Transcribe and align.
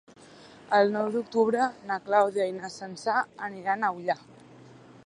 El 0.77 0.89
nou 0.95 1.09
d'octubre 1.15 1.67
na 1.91 1.99
Clàudia 2.09 2.49
i 2.53 2.57
na 2.57 2.73
Sança 2.79 3.21
aniran 3.51 3.83
a 3.91 3.95
Ullà. 4.01 4.19